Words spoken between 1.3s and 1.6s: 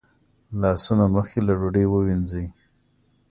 له